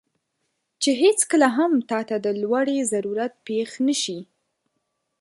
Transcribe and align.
چې 0.81 0.89
هیڅکله 1.03 1.47
هم 1.57 1.71
تاته 1.89 2.17
د 2.25 2.27
لوړې 2.41 2.77
ضرورت 2.91 3.33
پېښ 3.47 3.69
نه 3.87 3.95
شي، 4.01 4.19